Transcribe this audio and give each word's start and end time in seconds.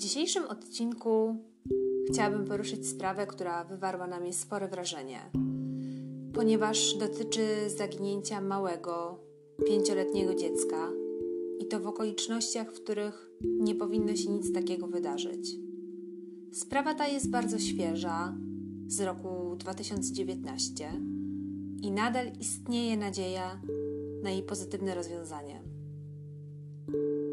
dzisiejszym 0.00 0.46
odcinku 0.46 1.36
chciałabym 2.08 2.44
poruszyć 2.44 2.88
sprawę, 2.88 3.26
która 3.26 3.64
wywarła 3.64 4.06
na 4.06 4.20
mnie 4.20 4.32
spore 4.32 4.68
wrażenie, 4.68 5.30
ponieważ 6.34 6.94
dotyczy 6.94 7.46
zaginięcia 7.76 8.40
małego, 8.40 9.20
pięcioletniego 9.66 10.34
dziecka 10.34 10.90
i 11.58 11.66
to 11.66 11.80
w 11.80 11.86
okolicznościach, 11.86 12.72
w 12.72 12.82
których 12.82 13.30
nie 13.40 13.74
powinno 13.74 14.16
się 14.16 14.30
nic 14.30 14.52
takiego 14.52 14.86
wydarzyć. 14.86 15.56
Sprawa 16.52 16.94
ta 16.94 17.08
jest 17.08 17.30
bardzo 17.30 17.58
świeża, 17.58 18.34
z 18.86 19.00
roku 19.00 19.56
2019 19.56 20.92
i 21.82 21.90
nadal 21.90 22.26
istnieje 22.40 22.96
nadzieja 22.96 23.60
na 24.22 24.30
jej 24.30 24.42
pozytywne 24.42 24.94
rozwiązanie. 24.94 25.62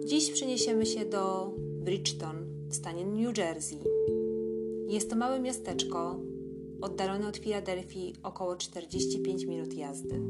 Dziś 0.05 0.31
przeniesiemy 0.31 0.85
się 0.85 1.05
do 1.05 1.53
Bridgeton 1.57 2.46
w 2.69 2.75
stanie 2.75 3.05
New 3.05 3.37
Jersey. 3.37 3.79
Jest 4.87 5.09
to 5.09 5.15
małe 5.15 5.39
miasteczko 5.39 6.19
oddalone 6.81 7.27
od 7.27 7.37
Filadelfii 7.37 8.13
około 8.23 8.55
45 8.55 9.45
minut 9.45 9.73
jazdy. 9.73 10.21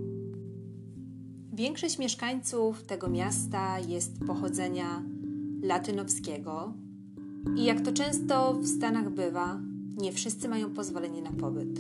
Większość 1.53 1.99
mieszkańców 1.99 2.83
tego 2.83 3.09
miasta 3.09 3.79
jest 3.79 4.11
pochodzenia 4.27 5.03
latynowskiego 5.61 6.73
i 7.55 7.63
jak 7.63 7.81
to 7.81 7.91
często 7.91 8.53
w 8.53 8.67
Stanach 8.67 9.09
bywa, 9.09 9.61
nie 9.97 10.11
wszyscy 10.11 10.49
mają 10.49 10.73
pozwolenie 10.73 11.21
na 11.21 11.31
pobyt. 11.31 11.79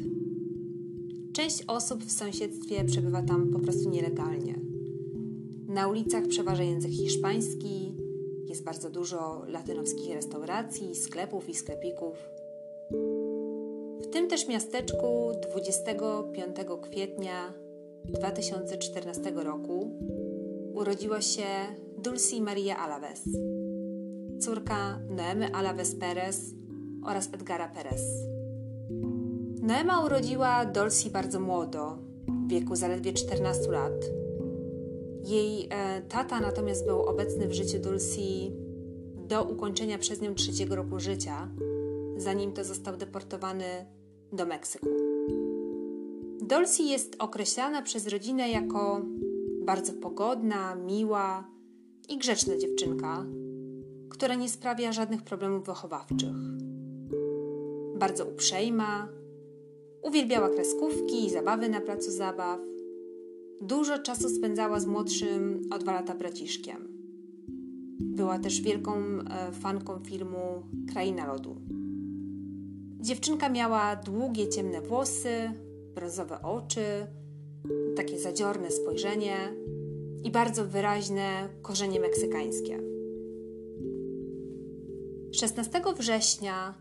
Część 1.33 1.63
osób 1.67 2.03
w 2.03 2.11
sąsiedztwie 2.11 2.83
przebywa 2.85 3.21
tam 3.21 3.47
po 3.47 3.59
prostu 3.59 3.89
nielegalnie. 3.89 4.59
Na 5.67 5.87
ulicach 5.87 6.27
przeważa 6.27 6.63
język 6.63 6.91
hiszpański, 6.91 7.93
jest 8.47 8.63
bardzo 8.63 8.89
dużo 8.89 9.43
latynoskich 9.47 10.13
restauracji, 10.13 10.95
sklepów 10.95 11.49
i 11.49 11.55
sklepików. 11.55 12.29
W 14.01 14.07
tym 14.11 14.27
też 14.27 14.47
miasteczku 14.47 15.31
25 15.51 16.55
kwietnia 16.81 17.53
2014 18.05 19.31
roku 19.31 19.91
urodziła 20.73 21.21
się 21.21 21.45
Dulce 21.97 22.41
Maria 22.41 22.77
Alaves, 22.77 23.23
córka 24.39 24.99
Noemy 25.09 25.53
Alaves 25.53 25.95
Perez 25.95 26.41
oraz 27.05 27.33
Edgara 27.33 27.67
Perez. 27.69 28.01
Noema 29.61 30.05
urodziła 30.05 30.65
Dulce 30.65 31.09
bardzo 31.09 31.39
młodo, 31.39 31.97
w 32.27 32.49
wieku 32.49 32.75
zaledwie 32.75 33.13
14 33.13 33.71
lat 33.71 34.26
jej 35.27 35.67
e, 35.69 36.01
tata 36.01 36.39
natomiast 36.39 36.85
był 36.85 37.01
obecny 37.01 37.47
w 37.47 37.53
życiu 37.53 37.79
Dulcie 37.79 38.51
do 39.27 39.43
ukończenia 39.43 39.97
przez 39.97 40.21
nią 40.21 40.35
trzeciego 40.35 40.75
roku 40.75 40.99
życia, 40.99 41.49
zanim 42.17 42.51
to 42.51 42.63
został 42.63 42.97
deportowany 42.97 43.85
do 44.33 44.45
Meksyku. 44.45 44.89
Dulcie 46.41 46.83
jest 46.83 47.15
określana 47.19 47.81
przez 47.81 48.07
rodzinę 48.07 48.49
jako 48.49 49.01
bardzo 49.65 49.93
pogodna, 49.93 50.75
miła 50.75 51.47
i 52.09 52.17
grzeczna 52.17 52.57
dziewczynka, 52.57 53.25
która 54.09 54.35
nie 54.35 54.49
sprawia 54.49 54.91
żadnych 54.91 55.23
problemów 55.23 55.65
wychowawczych. 55.65 56.35
Bardzo 57.95 58.25
uprzejma, 58.25 59.07
uwielbiała 60.03 60.49
kreskówki 60.49 61.25
i 61.25 61.29
zabawy 61.29 61.69
na 61.69 61.81
placu 61.81 62.11
zabaw 62.11 62.59
Dużo 63.61 63.99
czasu 63.99 64.29
spędzała 64.29 64.79
z 64.79 64.85
młodszym 64.85 65.61
o 65.71 65.77
dwa 65.77 65.91
lata 65.93 66.15
braciszkiem. 66.15 66.87
Była 67.99 68.39
też 68.39 68.61
wielką 68.61 68.93
e, 68.95 69.51
fanką 69.51 69.99
filmu 69.99 70.63
Kraina 70.91 71.27
Lodu. 71.27 71.61
Dziewczynka 72.99 73.49
miała 73.49 73.95
długie, 73.95 74.49
ciemne 74.49 74.81
włosy, 74.81 75.51
brązowe 75.95 76.41
oczy, 76.41 76.81
takie 77.95 78.19
zadziorne 78.19 78.71
spojrzenie 78.71 79.53
i 80.23 80.31
bardzo 80.31 80.65
wyraźne 80.65 81.49
korzenie 81.61 81.99
meksykańskie. 81.99 82.79
16 85.31 85.81
września 85.97 86.73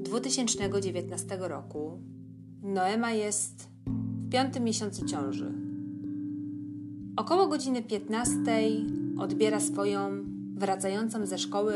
2019 0.00 1.38
roku 1.40 2.02
Noema 2.62 3.12
jest 3.12 3.68
w 4.26 4.30
piątym 4.30 4.64
miesiącu 4.64 5.06
ciąży. 5.06 5.67
Około 7.18 7.46
godziny 7.46 7.82
15 7.82 8.38
odbiera 9.18 9.60
swoją 9.60 10.24
wracającą 10.56 11.26
ze 11.26 11.38
szkoły 11.38 11.74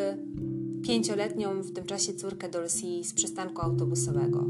pięcioletnią 0.82 1.62
w 1.62 1.72
tym 1.72 1.84
czasie 1.84 2.14
córkę 2.14 2.48
Dulcie 2.48 3.04
z 3.04 3.14
przystanku 3.14 3.62
autobusowego. 3.62 4.46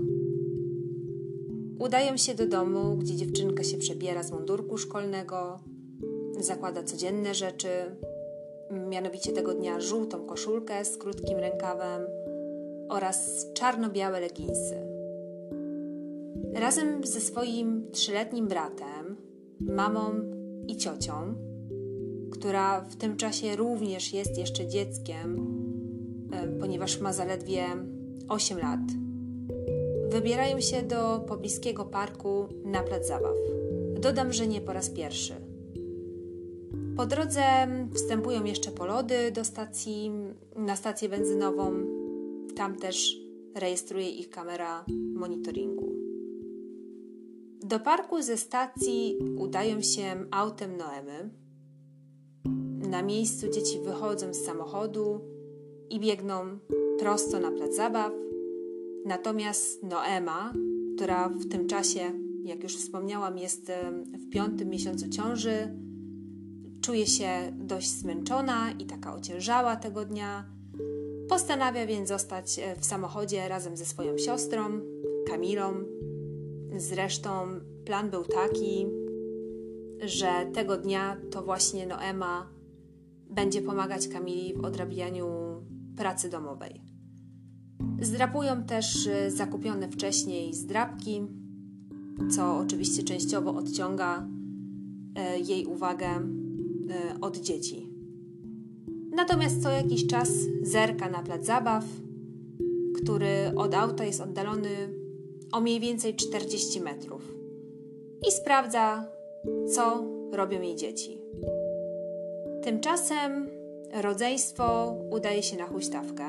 Udają 1.79 2.17
się 2.17 2.35
do 2.35 2.47
domu, 2.47 2.97
gdzie 2.97 3.17
dziewczynka 3.17 3.63
się 3.63 3.79
przebiera 3.79 4.23
z 4.23 4.33
mundurku 4.33 4.79
szkolnego, 4.79 5.59
zakłada 6.41 6.83
codzienne 6.83 7.35
rzeczy, 7.35 7.69
mianowicie 8.91 9.33
tego 9.33 9.55
dnia 9.55 9.81
żółtą 9.81 10.27
koszulkę 10.27 10.85
z 10.85 10.97
krótkim 10.97 11.39
rękawem 11.39 12.03
oraz 12.89 13.47
czarno-białe 13.55 14.21
leginsy. 14.21 14.77
Razem 16.55 17.07
ze 17.07 17.21
swoim 17.21 17.87
trzyletnim 17.93 18.49
bratem, 18.49 19.17
mamą 19.61 20.32
i 20.69 20.77
ciocią, 20.77 21.35
która 22.31 22.81
w 22.81 22.97
tym 22.97 23.17
czasie 23.17 23.57
również 23.57 24.13
jest 24.13 24.39
jeszcze 24.39 24.67
dzieckiem, 24.67 25.47
e, 26.33 26.49
ponieważ 26.49 27.01
ma 27.01 27.13
zaledwie 27.13 27.65
8 28.29 28.59
lat, 28.59 28.81
wybierają 30.09 30.61
się 30.61 30.83
do 30.83 31.25
pobliskiego 31.29 31.85
parku 31.85 32.49
na 32.65 32.83
plac 32.83 33.07
zabaw. 33.07 33.37
Dodam, 34.01 34.33
że 34.33 34.47
nie 34.47 34.61
po 34.61 34.73
raz 34.73 34.91
pierwszy. 34.91 35.35
Po 36.97 37.07
drodze 37.07 37.43
wstępują 37.95 38.45
jeszcze 38.45 38.71
po 38.71 38.87
lody 38.87 39.31
do 39.31 39.45
stacji, 39.45 40.13
na 40.57 40.77
stację 40.77 41.09
benzynową. 41.09 41.73
Tam 42.57 42.77
też 42.77 43.21
rejestruje 43.55 44.11
ich 44.11 44.31
kamera 44.31 44.85
monitoringu. 45.15 45.92
Do 47.63 47.81
parku 47.81 48.23
ze 48.23 48.37
stacji 48.37 49.19
udają 49.39 49.83
się 49.83 50.27
autem 50.31 50.77
Noemy. 50.77 51.31
Na 52.91 53.03
miejscu 53.03 53.49
dzieci 53.49 53.81
wychodzą 53.85 54.35
z 54.35 54.45
samochodu 54.45 55.21
i 55.91 56.01
biegną 56.01 56.59
prosto 56.99 57.41
na 57.41 57.51
plac 57.51 57.75
zabaw. 57.77 58.13
Natomiast 59.07 59.83
Noema, 59.83 60.53
która 60.97 61.29
w 61.29 61.49
tym 61.49 61.67
czasie, 61.67 62.01
jak 62.45 62.63
już 62.63 62.77
wspomniałam, 62.77 63.39
jest 63.39 63.73
w 64.15 64.31
piątym 64.31 64.69
miesiącu 64.69 65.09
ciąży, 65.09 65.75
czuje 66.81 67.07
się 67.07 67.29
dość 67.59 67.89
zmęczona 67.89 68.73
i 68.79 68.87
taka 68.87 69.15
ociężała 69.15 69.77
tego 69.77 70.05
dnia. 70.05 70.45
Postanawia 71.29 71.87
więc 71.87 72.09
zostać 72.09 72.59
e, 72.59 72.77
w 72.77 72.85
samochodzie 72.85 73.49
razem 73.49 73.77
ze 73.77 73.85
swoją 73.85 74.19
siostrą, 74.19 74.81
Kamilą, 75.27 75.85
Zresztą 76.77 77.31
plan 77.85 78.11
był 78.11 78.25
taki, 78.25 78.87
że 80.05 80.27
tego 80.53 80.77
dnia 80.77 81.17
to 81.31 81.43
właśnie 81.43 81.87
Noema 81.87 82.49
będzie 83.31 83.63
pomagać 83.63 84.09
Kamili 84.09 84.55
w 84.55 84.65
odrabianiu 84.65 85.27
pracy 85.97 86.31
domowej. 86.31 86.81
Zdrapują 88.01 88.65
też 88.65 89.07
y, 89.07 89.31
zakupione 89.31 89.89
wcześniej 89.89 90.55
zdrapki, 90.55 91.23
co 92.31 92.59
oczywiście 92.59 93.03
częściowo 93.03 93.55
odciąga 93.55 94.27
y, 95.37 95.41
jej 95.41 95.67
uwagę 95.67 96.09
y, 96.19 97.21
od 97.21 97.37
dzieci. 97.37 97.89
Natomiast 99.15 99.63
co 99.63 99.71
jakiś 99.71 100.07
czas 100.07 100.31
zerka 100.63 101.11
na 101.11 101.23
plac 101.23 101.47
zabaw, 101.47 101.85
który 102.95 103.53
od 103.57 103.75
auta 103.75 104.05
jest 104.05 104.21
oddalony 104.21 105.02
o 105.53 105.61
mniej 105.61 105.81
więcej 105.81 106.15
40 106.15 106.81
metrów 106.81 107.35
i 108.29 108.33
sprawdza, 108.33 109.05
co 109.75 110.05
robią 110.33 110.63
jej 110.63 110.77
dzieci. 110.77 111.19
Tymczasem 112.63 113.49
rodzeństwo 113.93 114.97
udaje 115.11 115.43
się 115.43 115.57
na 115.57 115.67
huśtawkę. 115.67 116.25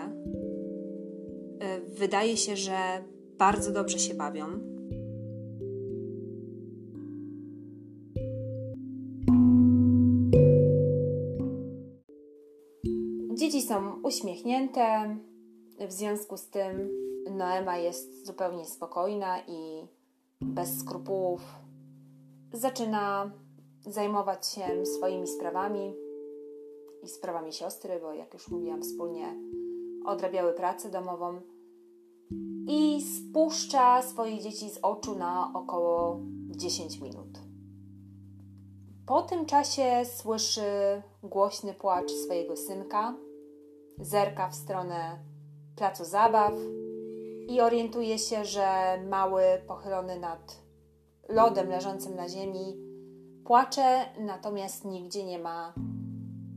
E, 1.60 1.82
wydaje 1.82 2.38
się, 2.38 2.56
że 2.56 2.78
bardzo 3.38 3.72
dobrze 3.72 4.00
się 4.00 4.14
bawią. 4.14 4.46
Dzieci 13.34 13.62
są 13.62 14.02
uśmiechnięte, 14.04 15.16
w 15.88 15.92
związku 15.92 16.38
z 16.38 16.50
tym 16.50 16.90
Noema 17.32 17.78
jest 17.78 18.26
zupełnie 18.26 18.66
spokojna 18.66 19.40
i 19.48 19.88
bez 20.42 20.80
skrupułów 20.80 21.42
zaczyna 22.54 23.32
zajmować 23.86 24.48
się 24.48 24.86
swoimi 24.86 25.28
sprawami 25.28 25.96
i 27.04 27.08
sprawami 27.08 27.54
siostry, 27.54 28.00
bo 28.00 28.14
jak 28.14 28.34
już 28.34 28.48
mówiłam, 28.48 28.82
wspólnie 28.82 29.36
odrabiały 30.06 30.54
pracę 30.54 30.92
domową 30.92 31.42
i 32.68 33.02
spuszcza 33.02 34.02
swoje 34.02 34.40
dzieci 34.40 34.70
z 34.70 34.80
oczu 34.82 35.16
na 35.16 35.52
około 35.54 36.20
10 36.50 37.00
minut. 37.00 37.40
Po 39.06 39.22
tym 39.22 39.46
czasie 39.46 40.02
słyszy 40.06 41.02
głośny 41.24 41.74
płacz 41.74 42.12
swojego 42.12 42.56
synka, 42.56 43.16
zerka 44.00 44.50
w 44.50 44.56
stronę 44.56 45.20
placu 45.76 46.06
zabaw 46.06 46.54
i 47.48 47.62
orientuje 47.62 48.20
się, 48.20 48.46
że 48.46 48.98
mały, 49.10 49.44
pochylony 49.68 50.20
nad 50.20 50.62
lodem 51.30 51.70
leżącym 51.70 52.16
na 52.16 52.30
ziemi, 52.30 52.78
płacze, 53.46 54.06
natomiast 54.20 54.86
nigdzie 54.86 55.26
nie 55.26 55.40
ma 55.40 55.74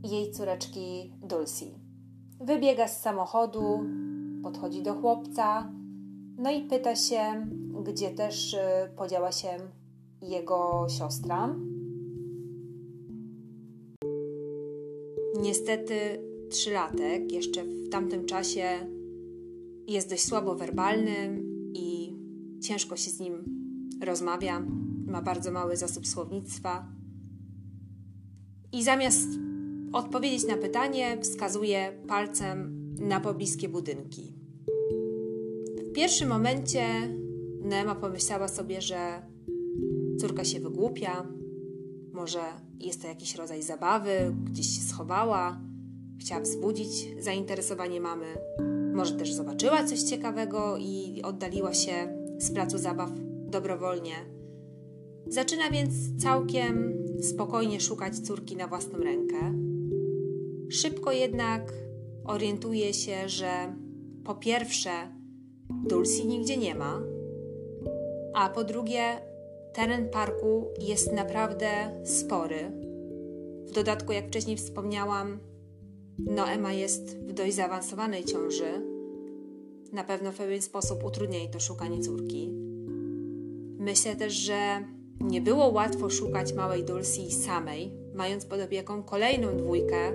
jej 0.03 0.31
córeczki 0.31 1.13
Dulcie. 1.21 1.65
Wybiega 2.39 2.87
z 2.87 3.01
samochodu, 3.01 3.79
podchodzi 4.43 4.83
do 4.83 4.93
chłopca, 4.93 5.71
no 6.37 6.51
i 6.51 6.61
pyta 6.61 6.95
się, 6.95 7.47
gdzie 7.83 8.11
też 8.11 8.53
y, 8.53 8.57
podziała 8.97 9.31
się 9.31 9.49
jego 10.21 10.87
siostra. 10.89 11.55
Niestety 15.41 15.95
trzylatek 16.49 17.31
jeszcze 17.31 17.63
w 17.63 17.89
tamtym 17.89 18.25
czasie 18.25 18.96
jest 19.87 20.09
dość 20.09 20.25
słabo 20.25 20.55
werbalny 20.55 21.43
i 21.73 22.13
ciężko 22.61 22.97
się 22.97 23.11
z 23.11 23.19
nim 23.19 23.45
rozmawia. 24.01 24.63
Ma 25.07 25.21
bardzo 25.21 25.51
mały 25.51 25.77
zasób 25.77 26.07
słownictwa. 26.07 26.87
I 28.71 28.83
zamiast 28.83 29.27
odpowiedzieć 29.93 30.47
na 30.47 30.57
pytanie, 30.57 31.17
wskazuje 31.21 31.91
palcem 32.07 32.87
na 32.99 33.19
pobliskie 33.19 33.69
budynki. 33.69 34.33
W 35.89 35.91
pierwszym 35.91 36.29
momencie 36.29 36.83
Neema 37.61 37.95
pomyślała 37.95 38.47
sobie, 38.47 38.81
że 38.81 39.21
córka 40.19 40.43
się 40.43 40.59
wygłupia, 40.59 41.27
może 42.13 42.41
jest 42.79 43.01
to 43.01 43.07
jakiś 43.07 43.35
rodzaj 43.35 43.63
zabawy, 43.63 44.35
gdzieś 44.43 44.67
się 44.67 44.81
schowała, 44.81 45.61
chciała 46.19 46.41
wzbudzić 46.41 47.23
zainteresowanie 47.23 48.01
mamy, 48.01 48.25
może 48.97 49.15
też 49.15 49.33
zobaczyła 49.33 49.83
coś 49.83 50.01
ciekawego 50.01 50.77
i 50.77 51.21
oddaliła 51.23 51.73
się 51.73 51.91
z 52.37 52.51
placu 52.51 52.77
zabaw 52.77 53.09
dobrowolnie. 53.49 54.13
Zaczyna 55.27 55.71
więc 55.71 55.93
całkiem 56.23 56.93
spokojnie 57.21 57.79
szukać 57.79 58.19
córki 58.19 58.55
na 58.55 58.67
własną 58.67 58.99
rękę. 58.99 59.53
Szybko 60.69 61.11
jednak 61.11 61.73
orientuje 62.25 62.93
się, 62.93 63.29
że 63.29 63.75
po 64.23 64.35
pierwsze 64.35 64.89
Dulcie 65.87 66.25
nigdzie 66.25 66.57
nie 66.57 66.75
ma, 66.75 67.01
a 68.33 68.49
po 68.49 68.63
drugie 68.63 69.01
teren 69.73 70.09
parku 70.09 70.67
jest 70.79 71.13
naprawdę 71.13 71.67
spory. 72.03 72.71
W 73.67 73.71
dodatku, 73.71 74.11
jak 74.11 74.27
wcześniej 74.27 74.57
wspomniałam, 74.57 75.39
Noema 76.19 76.73
jest 76.73 77.17
w 77.17 77.33
dość 77.33 77.55
zaawansowanej 77.55 78.25
ciąży. 78.25 78.81
Na 79.93 80.03
pewno 80.03 80.31
w 80.31 80.35
pewien 80.35 80.61
sposób 80.61 81.03
utrudnia 81.03 81.37
jej 81.37 81.49
to 81.49 81.59
szukanie 81.59 81.99
córki. 81.99 82.49
Myślę 83.79 84.15
też, 84.15 84.33
że 84.33 84.85
nie 85.21 85.41
było 85.41 85.67
łatwo 85.67 86.09
szukać 86.09 86.53
małej 86.53 86.83
Dulcie 86.83 87.31
samej, 87.31 87.91
mając 88.15 88.45
pod 88.45 88.61
opieką 88.61 89.03
kolejną 89.03 89.57
dwójkę 89.57 90.11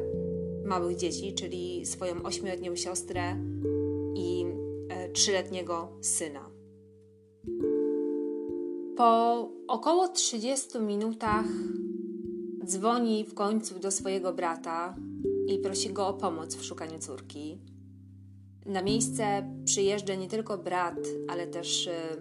małych 0.65 0.97
dzieci, 0.97 1.35
czyli 1.35 1.87
swoją 1.87 2.23
ośmioletnią 2.23 2.77
siostrę 2.77 3.37
i 4.15 4.45
e, 4.89 5.09
trzyletniego 5.09 5.89
syna. 6.01 6.51
Po 8.97 9.49
około 9.69 10.09
30 10.09 10.79
minutach 10.79 11.47
dzwoni 12.65 13.25
w 13.25 13.35
końcu 13.35 13.79
do 13.79 13.91
swojego 13.91 14.33
brata 14.33 14.97
i 15.49 15.59
prosi 15.59 15.93
go 15.93 16.07
o 16.07 16.15
pomoc 16.15 16.55
w 16.55 16.65
szukaniu 16.65 16.99
córki. 16.99 17.59
Na 18.67 18.83
miejsce 18.83 19.53
przyjeżdża 19.65 20.15
nie 20.15 20.29
tylko 20.29 20.59
brat, 20.59 21.09
ale 21.29 21.47
też 21.47 21.87
e, 21.87 22.17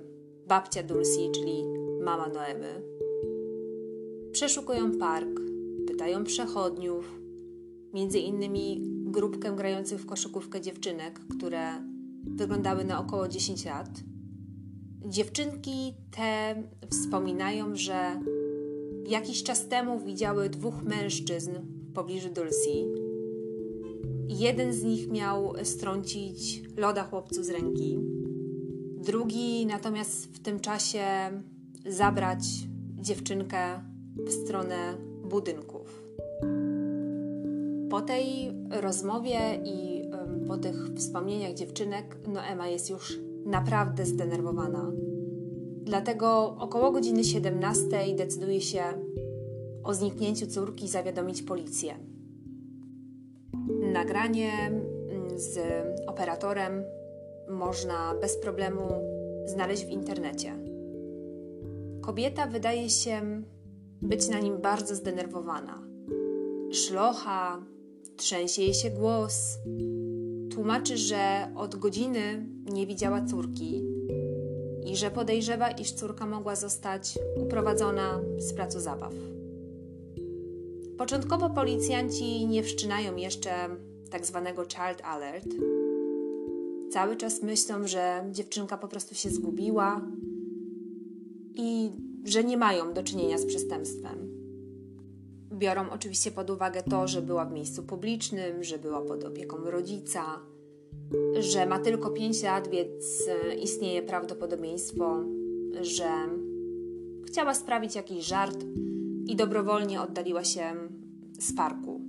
babcia 0.47 0.83
Dulcie, 0.83 1.31
czyli 1.31 1.63
mama 2.01 2.27
Noemy. 2.27 2.83
Przeszukują 4.31 4.97
park, 4.97 5.39
pytają 5.87 6.23
przechodniów, 6.23 7.19
między 7.93 8.19
innymi 8.19 8.81
grupkę 9.05 9.55
grających 9.55 10.01
w 10.01 10.05
koszykówkę 10.05 10.61
dziewczynek, 10.61 11.19
które 11.37 11.61
wyglądały 12.23 12.83
na 12.85 12.99
około 12.99 13.27
10 13.27 13.65
lat. 13.65 13.89
Dziewczynki 15.05 15.93
te 16.11 16.63
wspominają, 16.89 17.75
że 17.75 18.19
jakiś 19.07 19.43
czas 19.43 19.67
temu 19.67 19.99
widziały 19.99 20.49
dwóch 20.49 20.83
mężczyzn 20.83 21.51
w 21.89 21.93
pobliżu 21.93 22.29
Dulcie. 22.29 23.00
Jeden 24.39 24.73
z 24.73 24.83
nich 24.83 25.11
miał 25.11 25.53
strącić 25.63 26.63
loda 26.77 27.03
chłopcu 27.03 27.43
z 27.43 27.49
ręki, 27.49 27.99
drugi 28.97 29.65
natomiast 29.65 30.35
w 30.35 30.39
tym 30.39 30.59
czasie 30.59 31.03
zabrać 31.85 32.39
dziewczynkę 32.99 33.57
w 34.27 34.31
stronę 34.31 34.97
budynków. 35.29 36.03
Po 37.89 38.01
tej 38.01 38.51
rozmowie 38.69 39.39
i 39.65 40.03
po 40.47 40.57
tych 40.57 40.89
wspomnieniach 40.95 41.53
dziewczynek, 41.53 42.17
no 42.27 42.41
Emma 42.41 42.67
jest 42.67 42.89
już 42.89 43.19
naprawdę 43.45 44.05
zdenerwowana. 44.05 44.91
Dlatego 45.83 46.55
około 46.59 46.91
godziny 46.91 47.23
17 47.23 48.15
decyduje 48.17 48.61
się 48.61 48.83
o 49.83 49.93
zniknięciu 49.93 50.47
córki 50.47 50.87
zawiadomić 50.87 51.41
policję. 51.41 52.10
Nagranie 53.93 54.51
mm, 54.51 55.39
z 55.39 55.59
operatorem 56.07 56.83
można 57.49 58.15
bez 58.21 58.37
problemu 58.37 58.81
znaleźć 59.45 59.85
w 59.85 59.89
internecie. 59.89 60.53
Kobieta 62.01 62.47
wydaje 62.47 62.89
się 62.89 63.43
być 64.01 64.29
na 64.29 64.39
nim 64.39 64.57
bardzo 64.57 64.95
zdenerwowana. 64.95 65.83
Szlocha, 66.71 67.65
trzęsie 68.17 68.61
jej 68.61 68.73
się 68.73 68.89
głos. 68.89 69.57
Tłumaczy, 70.51 70.97
że 70.97 71.51
od 71.55 71.75
godziny 71.75 72.49
nie 72.73 72.87
widziała 72.87 73.25
córki 73.25 73.83
i 74.85 74.95
że 74.95 75.11
podejrzewa, 75.11 75.71
iż 75.71 75.91
córka 75.91 76.25
mogła 76.25 76.55
zostać 76.55 77.19
uprowadzona 77.35 78.21
z 78.37 78.53
placu 78.53 78.79
zabaw. 78.79 79.13
Początkowo 81.01 81.49
policjanci 81.49 82.47
nie 82.47 82.63
wszczynają 82.63 83.15
jeszcze 83.15 83.51
tak 84.09 84.25
zwanego 84.25 84.63
child 84.63 85.01
alert. 85.03 85.47
Cały 86.91 87.15
czas 87.15 87.43
myślą, 87.43 87.87
że 87.87 88.25
dziewczynka 88.31 88.77
po 88.77 88.87
prostu 88.87 89.15
się 89.15 89.29
zgubiła 89.29 90.01
i 91.55 91.91
że 92.25 92.43
nie 92.43 92.57
mają 92.57 92.93
do 92.93 93.03
czynienia 93.03 93.37
z 93.37 93.45
przestępstwem 93.45 94.31
biorą 95.53 95.89
oczywiście 95.89 96.31
pod 96.31 96.49
uwagę 96.49 96.83
to, 96.83 97.07
że 97.07 97.21
była 97.21 97.45
w 97.45 97.53
miejscu 97.53 97.83
publicznym, 97.83 98.63
że 98.63 98.79
była 98.79 99.01
pod 99.01 99.23
opieką 99.23 99.57
rodzica, 99.57 100.39
że 101.39 101.65
ma 101.65 101.79
tylko 101.79 102.09
5 102.09 102.43
lat, 102.43 102.67
więc 102.67 103.23
istnieje 103.61 104.01
prawdopodobieństwo, 104.01 105.23
że 105.81 106.09
chciała 107.25 107.53
sprawić 107.53 107.95
jakiś 107.95 108.25
żart 108.25 108.65
i 109.31 109.35
dobrowolnie 109.35 110.01
oddaliła 110.01 110.43
się 110.43 110.73
z 111.39 111.53
parku. 111.53 112.01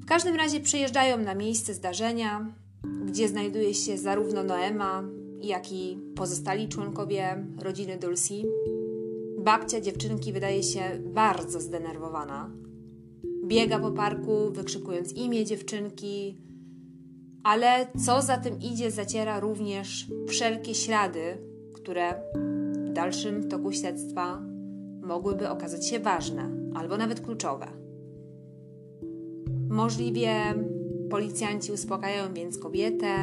W 0.00 0.06
każdym 0.06 0.36
razie 0.36 0.60
przyjeżdżają 0.60 1.18
na 1.18 1.34
miejsce 1.34 1.74
zdarzenia, 1.74 2.54
gdzie 3.06 3.28
znajduje 3.28 3.74
się 3.74 3.98
zarówno 3.98 4.44
Noema, 4.44 5.04
jak 5.40 5.72
i 5.72 5.98
pozostali 6.16 6.68
członkowie 6.68 7.46
rodziny 7.58 7.98
Dulcie. 7.98 8.34
Babcia 9.38 9.80
dziewczynki 9.80 10.32
wydaje 10.32 10.62
się 10.62 10.80
bardzo 11.14 11.60
zdenerwowana. 11.60 12.50
Biega 13.46 13.78
po 13.78 13.90
parku, 13.90 14.50
wykrzykując 14.50 15.12
imię 15.12 15.44
dziewczynki, 15.44 16.38
ale 17.42 17.86
co 18.06 18.22
za 18.22 18.36
tym 18.36 18.60
idzie, 18.60 18.90
zaciera 18.90 19.40
również 19.40 20.06
wszelkie 20.28 20.74
ślady, 20.74 21.38
które 21.74 22.14
w 22.86 22.92
dalszym 22.92 23.48
toku 23.48 23.72
śledztwa 23.72 24.53
mogłyby 25.04 25.48
okazać 25.48 25.86
się 25.88 25.98
ważne 25.98 26.50
albo 26.74 26.96
nawet 26.96 27.20
kluczowe. 27.20 27.66
Możliwie 29.68 30.34
policjanci 31.10 31.72
uspokajają 31.72 32.34
więc 32.34 32.58
kobietę 32.58 33.14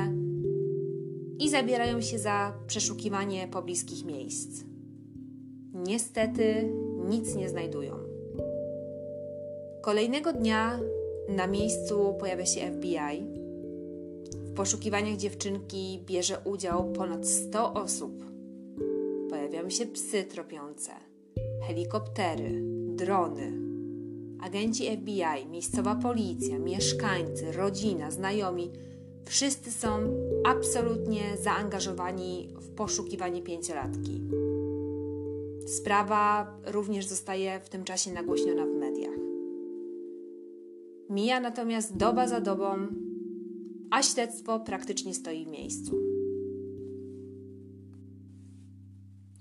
i 1.39 1.49
zabierają 1.49 2.01
się 2.01 2.19
za 2.19 2.53
przeszukiwanie 2.67 3.47
pobliskich 3.47 4.05
miejsc 4.05 4.71
niestety 5.73 6.73
nic 7.09 7.35
nie 7.35 7.49
znajdują. 7.49 7.95
Kolejnego 9.81 10.33
dnia 10.33 10.79
na 11.29 11.47
miejscu 11.47 12.15
pojawia 12.19 12.45
się 12.45 12.61
FBI 12.71 13.41
W 14.33 14.53
poszukiwaniach 14.53 15.17
dziewczynki 15.17 16.03
bierze 16.05 16.37
udział 16.45 16.91
ponad 16.91 17.27
100 17.27 17.73
osób. 17.73 18.25
Pojawiają 19.29 19.69
się 19.69 19.85
psy 19.85 20.23
tropiące, 20.23 20.91
helikoptery, 21.71 22.61
drony, 22.95 23.51
agenci 24.41 24.97
FBI, 24.97 25.47
miejscowa 25.49 25.95
policja, 25.95 26.59
mieszkańcy, 26.59 27.51
rodzina, 27.51 28.11
znajomi. 28.11 28.71
Wszyscy 29.25 29.71
są 29.71 29.89
absolutnie 30.43 31.21
zaangażowani 31.41 32.53
w 32.61 32.69
poszukiwanie 32.69 33.41
pięciolatki. 33.41 34.21
Sprawa 35.67 36.53
również 36.65 37.05
zostaje 37.05 37.59
w 37.59 37.69
tym 37.69 37.83
czasie 37.83 38.11
nagłośniona 38.13 38.65
w 38.65 38.75
mediach. 38.75 39.19
Mija 41.09 41.39
natomiast 41.39 41.97
doba 41.97 42.27
za 42.27 42.41
dobą, 42.41 42.87
a 43.91 44.03
śledztwo 44.03 44.59
praktycznie 44.59 45.13
stoi 45.13 45.45
w 45.45 45.47
miejscu. 45.47 46.20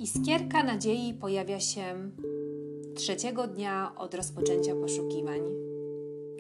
Iskierka 0.01 0.63
nadziei 0.63 1.15
pojawia 1.15 1.61
się 1.61 2.11
trzeciego 2.95 3.47
dnia 3.47 3.93
od 3.97 4.15
rozpoczęcia 4.15 4.75
poszukiwań, 4.75 5.41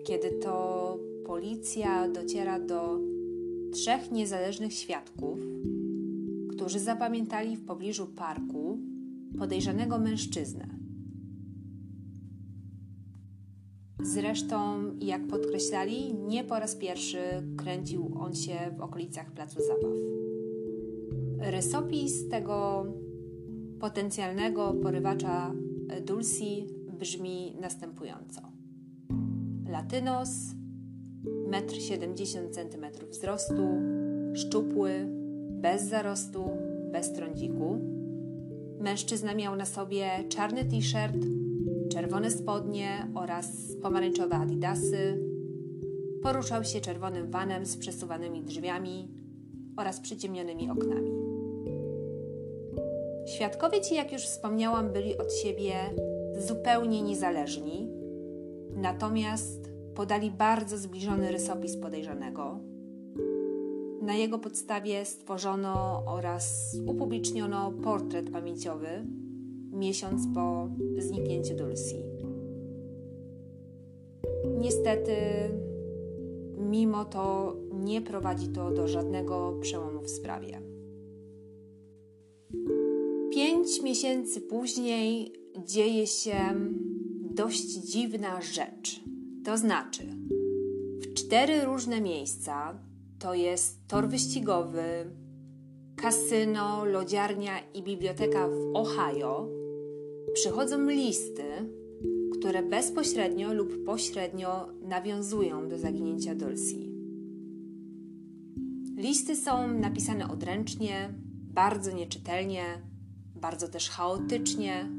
kiedy 0.04 0.30
to 0.30 0.98
policja 1.26 2.08
dociera 2.08 2.60
do 2.60 2.98
trzech 3.72 4.10
niezależnych 4.10 4.72
świadków, 4.72 5.38
którzy 6.50 6.78
zapamiętali 6.78 7.56
w 7.56 7.64
pobliżu 7.64 8.06
parku 8.06 8.78
podejrzanego 9.38 9.98
mężczyznę. 9.98 10.68
Zresztą, 14.02 14.82
jak 15.00 15.26
podkreślali, 15.26 16.14
nie 16.14 16.44
po 16.44 16.58
raz 16.58 16.76
pierwszy 16.76 17.18
kręcił 17.56 18.12
on 18.20 18.34
się 18.34 18.54
w 18.78 18.80
okolicach 18.80 19.32
placu 19.32 19.58
zabaw. 19.62 19.94
Rysopis 21.52 22.28
tego 22.28 22.86
potencjalnego 23.80 24.74
porywacza 24.82 25.52
Dulci 26.06 26.66
brzmi 27.00 27.56
następująco: 27.60 28.40
Latynos, 29.68 30.30
1,70 31.50 32.50
cm 32.50 33.06
wzrostu, 33.10 33.68
szczupły, 34.34 34.90
bez 35.50 35.82
zarostu, 35.82 36.44
bez 36.92 37.12
trądziku. 37.12 37.78
Mężczyzna 38.80 39.34
miał 39.34 39.56
na 39.56 39.64
sobie 39.64 40.10
czarny 40.28 40.64
t-shirt, 40.64 41.26
czerwone 41.92 42.30
spodnie 42.30 43.06
oraz 43.14 43.76
pomarańczowe 43.82 44.36
adidasy. 44.36 45.18
Poruszał 46.22 46.64
się 46.64 46.80
czerwonym 46.80 47.30
vanem 47.30 47.66
z 47.66 47.76
przesuwanymi 47.76 48.42
drzwiami 48.42 49.08
oraz 49.76 50.00
przyciemnionymi 50.00 50.70
oknami. 50.70 51.29
Świadkowie 53.34 53.80
ci, 53.80 53.94
jak 53.94 54.12
już 54.12 54.22
wspomniałam, 54.22 54.92
byli 54.92 55.18
od 55.18 55.34
siebie 55.34 55.74
zupełnie 56.38 57.02
niezależni, 57.02 57.88
natomiast 58.76 59.70
podali 59.94 60.30
bardzo 60.30 60.78
zbliżony 60.78 61.32
rysopis 61.32 61.76
podejrzanego. 61.76 62.60
Na 64.02 64.14
jego 64.14 64.38
podstawie 64.38 65.04
stworzono 65.04 66.02
oraz 66.06 66.76
upubliczniono 66.86 67.72
portret 67.72 68.30
pamięciowy 68.30 68.88
miesiąc 69.72 70.22
po 70.34 70.68
zniknięciu 70.98 71.56
Dulcji. 71.56 72.04
Niestety, 74.58 75.14
mimo 76.58 77.04
to 77.04 77.56
nie 77.72 78.02
prowadzi 78.02 78.48
to 78.48 78.70
do 78.70 78.88
żadnego 78.88 79.54
przełomu 79.60 80.00
w 80.00 80.10
sprawie. 80.10 80.69
Pięć 83.34 83.82
miesięcy 83.82 84.40
później 84.40 85.32
dzieje 85.64 86.06
się 86.06 86.36
dość 87.34 87.66
dziwna 87.66 88.40
rzecz. 88.40 89.00
To 89.44 89.56
znaczy, 89.56 90.02
w 91.00 91.14
cztery 91.14 91.64
różne 91.64 92.00
miejsca 92.00 92.78
to 93.18 93.34
jest 93.34 93.88
tor 93.88 94.08
wyścigowy, 94.08 94.82
kasyno, 95.96 96.84
lodziarnia 96.84 97.52
i 97.74 97.82
biblioteka 97.82 98.48
w 98.48 98.76
Ohio 98.76 99.48
przychodzą 100.34 100.88
listy, 100.88 101.44
które 102.32 102.62
bezpośrednio 102.62 103.54
lub 103.54 103.84
pośrednio 103.84 104.68
nawiązują 104.82 105.68
do 105.68 105.78
zaginięcia 105.78 106.34
Dulcji. 106.34 106.92
Listy 108.96 109.36
są 109.36 109.68
napisane 109.68 110.30
odręcznie, 110.30 111.14
bardzo 111.52 111.92
nieczytelnie, 111.92 112.89
bardzo 113.40 113.68
też 113.68 113.90
chaotycznie. 113.90 114.90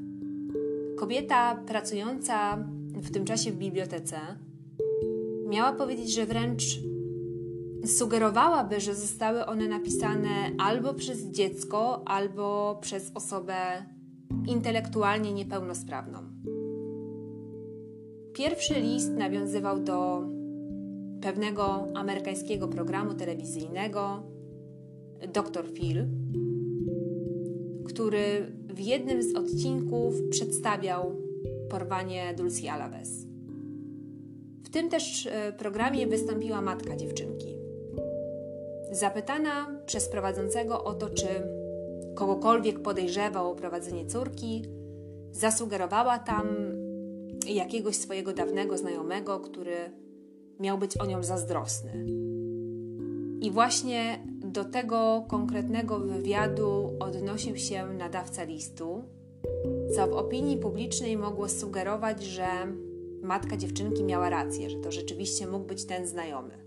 Kobieta 0.97 1.55
pracująca 1.55 2.57
w 2.93 3.11
tym 3.11 3.25
czasie 3.25 3.51
w 3.51 3.55
bibliotece 3.55 4.17
miała 5.47 5.73
powiedzieć, 5.73 6.13
że 6.13 6.25
wręcz 6.25 6.63
sugerowałaby, 7.85 8.79
że 8.79 8.95
zostały 8.95 9.45
one 9.45 9.67
napisane 9.67 10.29
albo 10.59 10.93
przez 10.93 11.25
dziecko, 11.25 12.07
albo 12.07 12.77
przez 12.81 13.11
osobę 13.15 13.85
intelektualnie 14.47 15.33
niepełnosprawną. 15.33 16.19
Pierwszy 18.33 18.73
list 18.73 19.11
nawiązywał 19.11 19.79
do 19.79 20.21
pewnego 21.21 21.87
amerykańskiego 21.95 22.67
programu 22.67 23.13
telewizyjnego 23.13 24.23
Dr. 25.33 25.73
Phil, 25.73 26.07
który 27.93 28.51
w 28.69 28.79
jednym 28.79 29.23
z 29.23 29.35
odcinków 29.35 30.15
przedstawiał 30.29 31.15
porwanie 31.69 32.33
Dulcji 32.37 32.67
Alaves. 32.67 33.09
W 34.63 34.69
tym 34.69 34.89
też 34.89 35.27
e, 35.27 35.53
programie 35.53 36.07
wystąpiła 36.07 36.61
matka 36.61 36.95
dziewczynki. 36.95 37.55
Zapytana 38.91 39.81
przez 39.85 40.09
prowadzącego 40.09 40.83
o 40.83 40.93
to, 40.93 41.09
czy 41.09 41.27
kogokolwiek 42.15 42.79
podejrzewał 42.79 43.51
o 43.51 43.55
prowadzenie 43.55 44.05
córki, 44.05 44.65
zasugerowała 45.31 46.19
tam 46.19 46.47
jakiegoś 47.47 47.95
swojego 47.95 48.33
dawnego 48.33 48.77
znajomego, 48.77 49.39
który 49.39 49.75
miał 50.59 50.77
być 50.77 50.97
o 50.97 51.05
nią 51.05 51.23
zazdrosny. 51.23 52.05
I 53.41 53.51
właśnie 53.51 54.19
do 54.51 54.65
tego 54.65 55.25
konkretnego 55.27 55.99
wywiadu 55.99 56.97
odnosił 56.99 57.57
się 57.57 57.85
nadawca 57.85 58.43
listu, 58.43 59.03
co 59.95 60.07
w 60.07 60.13
opinii 60.13 60.57
publicznej 60.57 61.17
mogło 61.17 61.49
sugerować, 61.49 62.23
że 62.23 62.47
matka 63.23 63.57
dziewczynki 63.57 64.03
miała 64.03 64.29
rację, 64.29 64.69
że 64.69 64.77
to 64.77 64.91
rzeczywiście 64.91 65.47
mógł 65.47 65.65
być 65.65 65.85
ten 65.85 66.07
znajomy. 66.07 66.61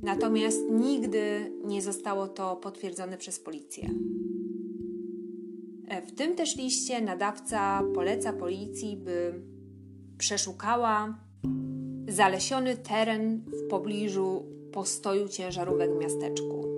Natomiast 0.00 0.60
nigdy 0.70 1.52
nie 1.64 1.82
zostało 1.82 2.28
to 2.28 2.56
potwierdzone 2.56 3.16
przez 3.16 3.40
policję. 3.40 3.90
E, 5.88 6.02
w 6.02 6.14
tym 6.14 6.36
też 6.36 6.56
liście 6.56 7.00
nadawca 7.00 7.82
poleca 7.94 8.32
policji, 8.32 8.96
by 8.96 9.42
przeszukała 10.18 11.18
zalesiony 12.08 12.76
teren 12.76 13.44
w 13.46 13.68
pobliżu 13.68 14.44
postoju 14.72 15.28
ciężarówek 15.28 15.90
w 15.94 15.98
miasteczku. 15.98 16.69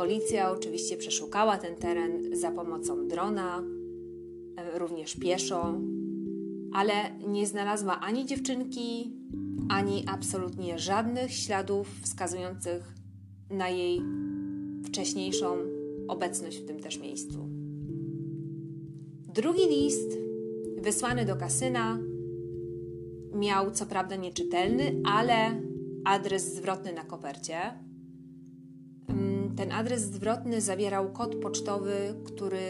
Policja 0.00 0.50
oczywiście 0.50 0.96
przeszukała 0.96 1.58
ten 1.58 1.76
teren 1.76 2.36
za 2.36 2.50
pomocą 2.50 3.08
drona, 3.08 3.62
e, 4.56 4.78
również 4.78 5.16
pieszo, 5.16 5.78
ale 6.72 6.92
nie 7.28 7.46
znalazła 7.46 8.00
ani 8.00 8.26
dziewczynki, 8.26 9.12
ani 9.68 10.04
absolutnie 10.06 10.78
żadnych 10.78 11.32
śladów 11.32 11.88
wskazujących 12.02 12.94
na 13.50 13.68
jej 13.68 14.02
wcześniejszą 14.84 15.56
obecność 16.08 16.58
w 16.58 16.66
tym 16.66 16.80
też 16.80 16.98
miejscu. 16.98 17.48
Drugi 19.34 19.66
list, 19.68 20.18
wysłany 20.78 21.24
do 21.24 21.36
kasyna, 21.36 21.98
miał 23.34 23.70
co 23.70 23.86
prawda 23.86 24.16
nieczytelny, 24.16 25.00
ale 25.04 25.60
adres 26.04 26.54
zwrotny 26.54 26.92
na 26.92 27.04
kopercie. 27.04 27.89
Ten 29.60 29.72
adres 29.72 30.02
zwrotny 30.02 30.60
zawierał 30.60 31.12
kod 31.12 31.34
pocztowy, 31.34 31.92
który 32.24 32.60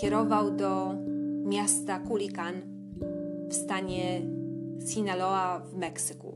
kierował 0.00 0.50
do 0.50 0.94
miasta 1.44 2.00
Culican 2.08 2.54
w 3.48 3.54
stanie 3.54 4.22
Sinaloa 4.86 5.58
w 5.58 5.76
Meksyku. 5.76 6.34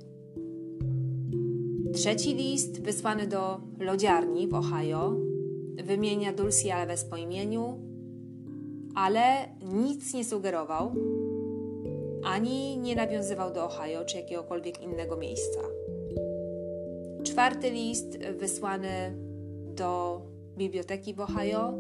Trzeci 1.95 2.35
list, 2.35 2.83
wysłany 2.83 3.27
do 3.27 3.61
lodziarni 3.79 4.49
w 4.49 4.55
Ohio, 4.55 5.17
wymienia 5.85 6.33
Dulcie 6.33 6.75
Alves 6.75 7.05
po 7.05 7.17
imieniu, 7.17 7.79
ale 8.95 9.23
nic 9.73 10.15
nie 10.15 10.25
sugerował, 10.25 10.93
ani 12.25 12.79
nie 12.79 12.97
nawiązywał 12.97 13.53
do 13.53 13.65
Ohio 13.65 14.05
czy 14.05 14.17
jakiegokolwiek 14.17 14.83
innego 14.83 15.17
miejsca. 15.17 15.61
Czwarty 17.23 17.71
list 17.71 18.19
wysłany 18.19 19.30
do 19.81 20.23
biblioteki 20.57 21.15
w 21.15 21.21
Ohio 21.21 21.73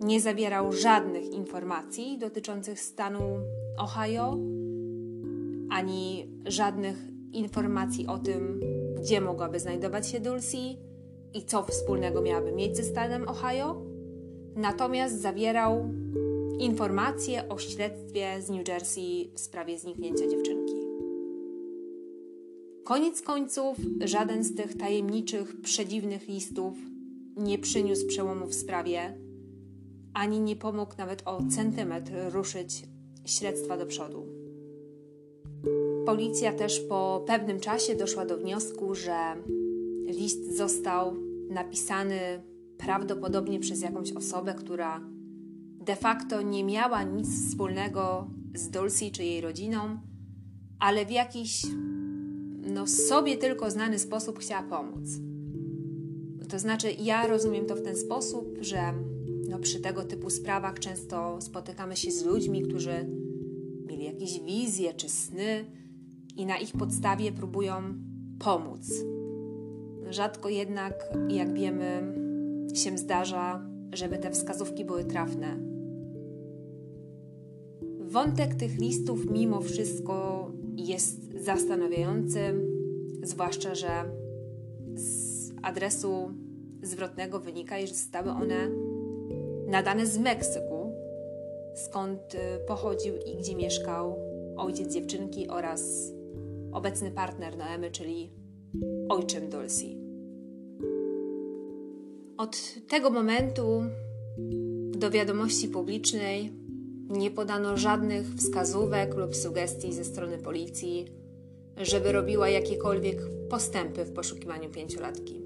nie 0.00 0.20
zawierał 0.20 0.72
żadnych 0.72 1.32
informacji 1.32 2.18
dotyczących 2.18 2.80
stanu 2.80 3.20
Ohio, 3.78 4.38
ani 5.70 6.30
żadnych 6.46 6.96
informacji 7.32 8.06
o 8.06 8.18
tym, 8.18 8.60
gdzie 8.96 9.20
mogłaby 9.20 9.60
znajdować 9.60 10.08
się 10.08 10.20
Dulcie 10.20 10.58
i 11.34 11.44
co 11.46 11.62
wspólnego 11.62 12.22
miałaby 12.22 12.52
mieć 12.52 12.76
ze 12.76 12.82
stanem 12.82 13.28
Ohio. 13.28 13.82
Natomiast 14.56 15.20
zawierał 15.20 15.88
informacje 16.58 17.48
o 17.48 17.58
śledztwie 17.58 18.42
z 18.42 18.50
New 18.50 18.68
Jersey 18.68 19.30
w 19.34 19.40
sprawie 19.40 19.78
zniknięcia 19.78 20.28
dziewczynki. 20.28 20.74
Koniec 22.84 23.22
końców, 23.22 23.76
żaden 24.04 24.44
z 24.44 24.54
tych 24.54 24.76
tajemniczych, 24.76 25.60
przedziwnych 25.60 26.28
listów 26.28 26.74
nie 27.36 27.58
przyniósł 27.58 28.06
przełomu 28.06 28.46
w 28.46 28.54
sprawie, 28.54 29.18
ani 30.14 30.40
nie 30.40 30.56
pomógł 30.56 30.94
nawet 30.98 31.22
o 31.24 31.42
centymetr 31.50 32.12
ruszyć 32.32 32.82
śledztwa 33.24 33.76
do 33.76 33.86
przodu. 33.86 34.26
Policja 36.06 36.52
też 36.52 36.80
po 36.80 37.24
pewnym 37.26 37.60
czasie 37.60 37.94
doszła 37.94 38.26
do 38.26 38.38
wniosku, 38.38 38.94
że 38.94 39.36
list 40.06 40.56
został 40.56 41.14
napisany 41.50 42.42
prawdopodobnie 42.78 43.60
przez 43.60 43.82
jakąś 43.82 44.12
osobę, 44.12 44.54
która 44.54 45.00
de 45.80 45.96
facto 45.96 46.42
nie 46.42 46.64
miała 46.64 47.02
nic 47.02 47.48
wspólnego 47.48 48.30
z 48.54 48.70
Dulcie 48.70 49.10
czy 49.10 49.24
jej 49.24 49.40
rodziną, 49.40 49.98
ale 50.78 51.06
w 51.06 51.10
jakiś 51.10 51.66
no, 52.74 52.86
sobie 52.86 53.36
tylko 53.36 53.70
znany 53.70 53.98
sposób 53.98 54.38
chciała 54.38 54.62
pomóc. 54.62 55.08
To 56.48 56.58
znaczy, 56.58 56.88
ja 56.98 57.26
rozumiem 57.26 57.66
to 57.66 57.76
w 57.76 57.82
ten 57.82 57.96
sposób, 57.96 58.58
że 58.60 58.92
no, 59.48 59.58
przy 59.58 59.80
tego 59.80 60.04
typu 60.04 60.30
sprawach 60.30 60.78
często 60.78 61.40
spotykamy 61.40 61.96
się 61.96 62.10
z 62.10 62.24
ludźmi, 62.24 62.62
którzy 62.62 63.06
mieli 63.86 64.04
jakieś 64.04 64.40
wizje 64.40 64.94
czy 64.94 65.08
sny 65.08 65.64
i 66.36 66.46
na 66.46 66.58
ich 66.58 66.72
podstawie 66.72 67.32
próbują 67.32 67.72
pomóc. 68.38 68.90
Rzadko 70.10 70.48
jednak, 70.48 70.94
jak 71.28 71.54
wiemy, 71.54 72.14
się 72.74 72.98
zdarza, 72.98 73.66
żeby 73.92 74.18
te 74.18 74.30
wskazówki 74.30 74.84
były 74.84 75.04
trafne. 75.04 75.56
Wątek 78.00 78.54
tych 78.54 78.78
listów, 78.78 79.30
mimo 79.30 79.60
wszystko, 79.60 80.46
jest 80.76 81.42
zastanawiający, 81.44 82.38
zwłaszcza, 83.22 83.74
że 83.74 83.88
adresu 85.62 86.30
zwrotnego 86.82 87.40
wynika, 87.40 87.80
że 87.80 87.86
zostały 87.86 88.30
one 88.30 88.70
nadane 89.66 90.06
z 90.06 90.18
Meksyku, 90.18 90.92
skąd 91.74 92.34
y, 92.34 92.38
pochodził 92.66 93.14
i 93.16 93.36
gdzie 93.36 93.56
mieszkał 93.56 94.16
ojciec 94.56 94.92
dziewczynki 94.92 95.48
oraz 95.48 96.12
obecny 96.72 97.10
partner 97.10 97.56
Noemy, 97.56 97.90
czyli 97.90 98.30
ojczym 99.08 99.50
Dulcie. 99.50 99.86
Od 102.36 102.74
tego 102.88 103.10
momentu 103.10 103.82
do 104.90 105.10
wiadomości 105.10 105.68
publicznej 105.68 106.52
nie 107.08 107.30
podano 107.30 107.76
żadnych 107.76 108.34
wskazówek 108.34 109.14
lub 109.14 109.36
sugestii 109.36 109.92
ze 109.92 110.04
strony 110.04 110.38
policji, 110.38 111.06
żeby 111.76 112.12
robiła 112.12 112.48
jakiekolwiek 112.48 113.18
postępy 113.50 114.04
w 114.04 114.12
poszukiwaniu 114.12 114.70
pięciolatki. 114.70 115.45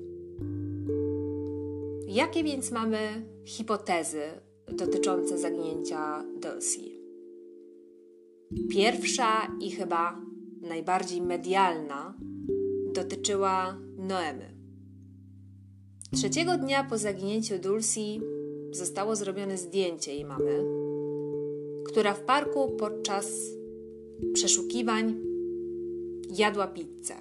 Jakie 2.11 2.45
więc 2.45 2.71
mamy 2.71 2.99
hipotezy 3.45 4.23
dotyczące 4.73 5.39
zaginięcia 5.39 6.25
Dulcie? 6.43 7.01
Pierwsza 8.69 9.57
i 9.61 9.71
chyba 9.71 10.21
najbardziej 10.61 11.23
medialna 11.23 12.15
dotyczyła 12.93 13.79
Noemy. 13.97 14.55
Trzeciego 16.13 16.59
dnia 16.59 16.85
po 16.85 16.99
zaginięciu 16.99 17.59
Dulcie 17.59 18.21
zostało 18.73 19.17
zrobione 19.17 19.59
zdjęcie 19.59 20.15
jej 20.15 20.25
mamy, 20.25 20.65
która 21.85 22.15
w 22.15 22.21
parku 22.21 22.71
podczas 22.71 23.27
przeszukiwań 24.33 25.17
jadła 26.31 26.67
pizzę. 26.67 27.15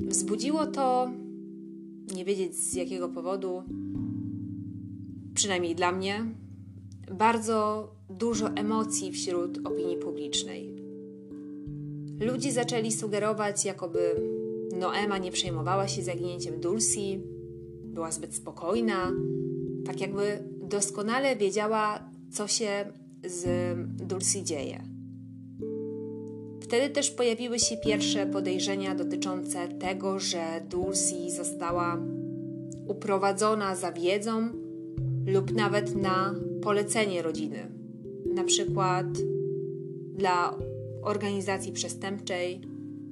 Wzbudziło 0.00 0.66
to, 0.66 1.10
nie 2.14 2.24
wiedzieć 2.24 2.56
z 2.56 2.74
jakiego 2.74 3.08
powodu, 3.08 3.62
przynajmniej 5.38 5.74
dla 5.74 5.92
mnie, 5.92 6.24
bardzo 7.12 7.88
dużo 8.10 8.48
emocji 8.48 9.12
wśród 9.12 9.66
opinii 9.66 9.96
publicznej. 9.96 10.74
Ludzie 12.20 12.52
zaczęli 12.52 12.92
sugerować, 12.92 13.64
jakoby 13.64 14.20
Noema 14.78 15.18
nie 15.18 15.30
przejmowała 15.30 15.88
się 15.88 16.02
zaginięciem 16.02 16.60
Dulcie, 16.60 17.18
była 17.84 18.10
zbyt 18.10 18.34
spokojna, 18.34 19.12
tak 19.86 20.00
jakby 20.00 20.44
doskonale 20.62 21.36
wiedziała, 21.36 22.10
co 22.30 22.46
się 22.46 22.92
z 23.24 23.46
Dulcie 24.08 24.42
dzieje. 24.42 24.82
Wtedy 26.60 26.90
też 26.90 27.10
pojawiły 27.10 27.58
się 27.58 27.76
pierwsze 27.76 28.26
podejrzenia 28.26 28.94
dotyczące 28.94 29.68
tego, 29.68 30.18
że 30.18 30.66
Dulcie 30.70 31.30
została 31.30 32.02
uprowadzona 32.88 33.76
za 33.76 33.92
wiedzą 33.92 34.67
lub 35.32 35.54
nawet 35.54 35.96
na 35.96 36.34
polecenie 36.62 37.22
rodziny, 37.22 37.70
na 38.34 38.44
przykład 38.44 39.06
dla 40.14 40.58
organizacji 41.02 41.72
przestępczej 41.72 42.60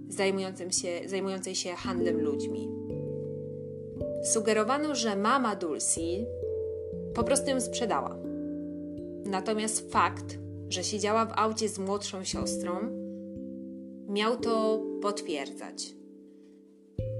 zajmującej 0.08 0.72
się, 0.72 0.88
zajmującej 1.06 1.54
się 1.54 1.70
handlem 1.70 2.20
ludźmi. 2.20 2.68
Sugerowano, 4.24 4.94
że 4.94 5.16
mama 5.16 5.56
Dulcie 5.56 6.26
po 7.14 7.24
prostu 7.24 7.50
ją 7.50 7.60
sprzedała. 7.60 8.16
Natomiast 9.26 9.92
fakt, 9.92 10.38
że 10.68 10.84
siedziała 10.84 11.26
w 11.26 11.38
aucie 11.38 11.68
z 11.68 11.78
młodszą 11.78 12.24
siostrą, 12.24 12.72
miał 14.08 14.36
to 14.36 14.82
potwierdzać. 15.02 15.94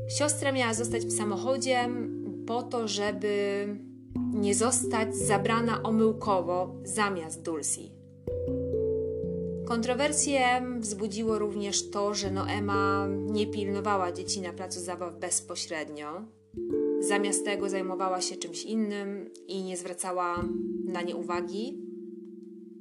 Siostra 0.09 0.53
miała 0.53 0.75
zostać 0.75 1.07
w 1.07 1.17
samochodzie 1.17 1.89
po 2.47 2.63
to, 2.63 2.89
żeby 2.89 3.67
nie 4.35 4.55
zostać 4.55 5.17
zabrana 5.17 5.83
omyłkowo 5.83 6.75
zamiast 6.85 7.43
Dulcie. 7.43 7.83
Kontrowersje 9.67 10.63
wzbudziło 10.81 11.39
również 11.39 11.91
to, 11.91 12.15
że 12.15 12.31
Noema 12.31 13.07
nie 13.09 13.47
pilnowała 13.47 14.13
dzieci 14.13 14.41
na 14.41 14.53
placu 14.53 14.81
zabaw 14.81 15.19
bezpośrednio. 15.19 16.25
Zamiast 17.01 17.45
tego 17.45 17.69
zajmowała 17.69 18.21
się 18.21 18.37
czymś 18.37 18.65
innym 18.65 19.31
i 19.47 19.63
nie 19.63 19.77
zwracała 19.77 20.45
na 20.85 21.03
nie 21.03 21.17
uwagi. 21.17 21.83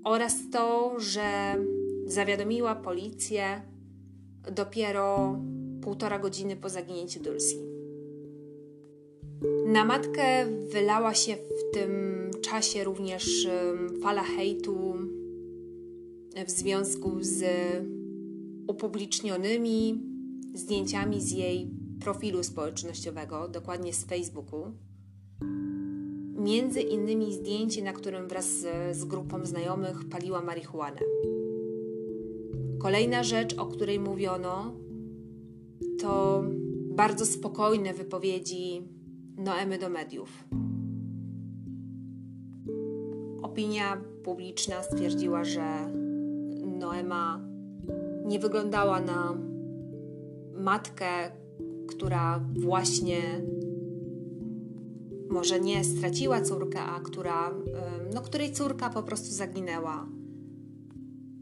Oraz 0.03 0.35
to, 0.51 0.93
że 0.99 1.55
zawiadomiła 2.05 2.75
policję 2.75 3.61
dopiero 4.51 5.39
półtora 5.81 6.19
godziny 6.19 6.55
po 6.55 6.69
zaginięciu 6.69 7.23
Dulcie. 7.23 7.74
Na 9.65 9.85
matkę 9.85 10.45
wylała 10.71 11.13
się 11.13 11.35
w 11.35 11.73
tym 11.73 11.91
czasie 12.41 12.83
również 12.83 13.47
fala 14.01 14.23
hejtu 14.23 14.95
w 16.47 16.51
związku 16.51 17.17
z 17.19 17.43
upublicznionymi 18.67 20.01
zdjęciami 20.53 21.21
z 21.21 21.31
jej 21.31 21.69
profilu 21.99 22.43
społecznościowego, 22.43 23.47
dokładnie 23.47 23.93
z 23.93 24.05
Facebooku. 24.05 24.71
Między 26.37 26.81
innymi 26.81 27.33
zdjęcie, 27.33 27.83
na 27.83 27.93
którym 27.93 28.27
wraz 28.27 28.45
z, 28.91 29.05
grupą 29.05 29.45
znajomych 29.45 30.09
paliła 30.09 30.41
marihuanę. 30.41 30.99
Kolejna 32.79 33.23
rzecz, 33.23 33.57
o 33.57 33.65
której 33.65 33.99
mówiono, 33.99 34.75
to 35.99 36.43
bardzo 36.95 37.25
spokojne 37.25 37.93
wypowiedzi 37.93 38.94
Noemy 39.37 39.77
do 39.77 39.89
mediów. 39.89 40.43
Opinia 43.41 44.01
publiczna 44.23 44.83
stwierdziła, 44.83 45.43
że 45.43 45.91
Noema 46.65 47.39
nie 48.25 48.39
wyglądała 48.39 49.01
na 49.01 49.37
matkę, 50.53 51.31
która 51.87 52.39
właśnie 52.53 53.21
może 55.29 55.59
nie 55.59 55.83
straciła 55.83 56.41
córkę, 56.41 56.79
a 56.79 56.99
która, 56.99 57.53
no, 58.13 58.21
której 58.21 58.51
córka 58.51 58.89
po 58.89 59.03
prostu 59.03 59.31
zaginęła. 59.31 60.07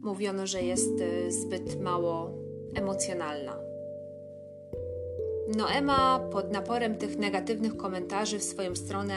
Mówiono, 0.01 0.47
że 0.47 0.61
jest 0.61 1.01
y, 1.01 1.31
zbyt 1.31 1.81
mało 1.81 2.31
emocjonalna. 2.75 3.72
Noema 5.47 6.19
pod 6.31 6.51
naporem 6.51 6.95
tych 6.95 7.17
negatywnych 7.17 7.77
komentarzy 7.77 8.39
w 8.39 8.43
swoją 8.43 8.75
stronę 8.75 9.15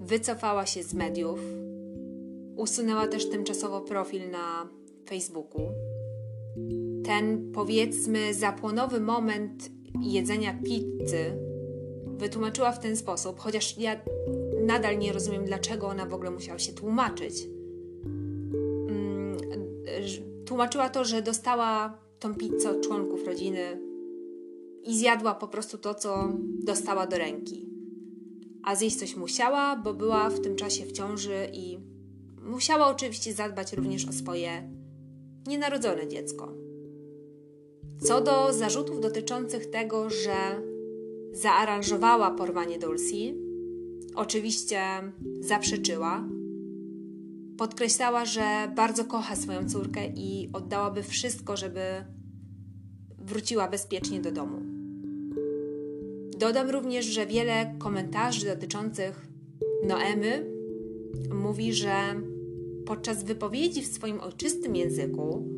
wycofała 0.00 0.66
się 0.66 0.82
z 0.82 0.94
mediów. 0.94 1.40
Usunęła 2.56 3.08
też 3.08 3.30
tymczasowo 3.30 3.80
profil 3.80 4.30
na 4.30 4.68
Facebooku. 5.08 5.60
Ten 7.04 7.52
powiedzmy 7.52 8.34
zapłonowy 8.34 9.00
moment 9.00 9.70
jedzenia 10.02 10.58
pizzy 10.64 11.24
wytłumaczyła 12.06 12.72
w 12.72 12.80
ten 12.80 12.96
sposób, 12.96 13.40
chociaż 13.40 13.78
ja 13.78 14.00
nadal 14.60 14.98
nie 14.98 15.12
rozumiem, 15.12 15.44
dlaczego 15.44 15.86
ona 15.86 16.06
w 16.06 16.14
ogóle 16.14 16.30
musiała 16.30 16.58
się 16.58 16.72
tłumaczyć. 16.72 17.48
Mm, 18.88 19.36
tłumaczyła 20.46 20.88
to, 20.88 21.04
że 21.04 21.22
dostała 21.22 21.98
tą 22.18 22.34
pizzę 22.34 22.70
od 22.70 22.80
członków 22.80 23.26
rodziny 23.26 23.80
i 24.86 24.98
zjadła 24.98 25.34
po 25.34 25.48
prostu 25.48 25.78
to, 25.78 25.94
co 25.94 26.28
dostała 26.64 27.06
do 27.06 27.18
ręki. 27.18 27.68
A 28.62 28.76
zjeść 28.76 28.96
coś 28.96 29.16
musiała, 29.16 29.76
bo 29.76 29.94
była 29.94 30.30
w 30.30 30.40
tym 30.40 30.56
czasie 30.56 30.86
w 30.86 30.92
ciąży 30.92 31.48
i 31.52 31.78
musiała 32.42 32.86
oczywiście 32.86 33.32
zadbać 33.32 33.72
również 33.72 34.08
o 34.08 34.12
swoje 34.12 34.70
nienarodzone 35.46 36.08
dziecko. 36.08 36.52
Co 38.02 38.20
do 38.20 38.52
zarzutów 38.52 39.00
dotyczących 39.00 39.70
tego, 39.70 40.10
że 40.10 40.62
zaaranżowała 41.32 42.30
porwanie 42.30 42.78
Dulcie, 42.78 43.34
oczywiście 44.14 44.80
zaprzeczyła. 45.40 46.28
Podkreślała, 47.58 48.24
że 48.24 48.72
bardzo 48.76 49.04
kocha 49.04 49.36
swoją 49.36 49.68
córkę 49.68 50.06
i 50.06 50.50
oddałaby 50.52 51.02
wszystko, 51.02 51.56
żeby 51.56 51.80
wróciła 53.18 53.68
bezpiecznie 53.68 54.20
do 54.20 54.32
domu. 54.32 54.75
Dodam 56.38 56.70
również, 56.70 57.06
że 57.06 57.26
wiele 57.26 57.74
komentarzy 57.78 58.46
dotyczących 58.46 59.26
Noemy 59.86 60.50
mówi, 61.34 61.72
że 61.72 61.92
podczas 62.86 63.24
wypowiedzi 63.24 63.82
w 63.82 63.86
swoim 63.86 64.20
ojczystym 64.20 64.76
języku, 64.76 65.48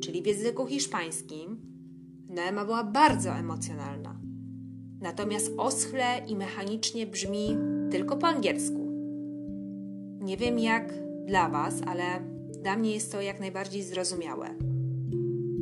czyli 0.00 0.22
w 0.22 0.26
języku 0.26 0.66
hiszpańskim, 0.66 1.60
Noema 2.28 2.64
była 2.64 2.84
bardzo 2.84 3.30
emocjonalna. 3.30 4.20
Natomiast 5.00 5.52
oschle 5.56 6.22
i 6.28 6.36
mechanicznie 6.36 7.06
brzmi 7.06 7.56
tylko 7.90 8.16
po 8.16 8.26
angielsku. 8.26 8.88
Nie 10.20 10.36
wiem 10.36 10.58
jak 10.58 10.94
dla 11.26 11.48
Was, 11.48 11.74
ale 11.86 12.02
dla 12.62 12.76
mnie 12.76 12.94
jest 12.94 13.12
to 13.12 13.20
jak 13.20 13.40
najbardziej 13.40 13.82
zrozumiałe. 13.82 14.54